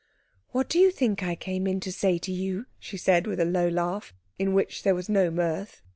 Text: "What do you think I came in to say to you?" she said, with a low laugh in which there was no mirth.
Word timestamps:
"What 0.49 0.67
do 0.67 0.79
you 0.79 0.89
think 0.89 1.21
I 1.21 1.35
came 1.35 1.67
in 1.67 1.79
to 1.81 1.91
say 1.91 2.17
to 2.17 2.31
you?" 2.31 2.65
she 2.79 2.97
said, 2.97 3.27
with 3.27 3.39
a 3.39 3.45
low 3.45 3.67
laugh 3.69 4.15
in 4.39 4.55
which 4.55 4.81
there 4.81 4.95
was 4.95 5.09
no 5.09 5.29
mirth. 5.29 5.83